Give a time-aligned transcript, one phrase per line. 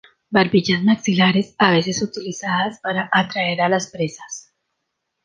[0.31, 4.51] Barbillas maxilares a veces utilizadas para atraer a las presas.